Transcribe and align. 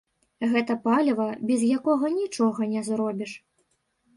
Гэта 0.53 0.75
паліва, 0.85 1.27
без 1.49 1.65
якога 1.77 2.11
нічога 2.17 2.61
не 2.73 2.81
зробіш. 2.89 3.31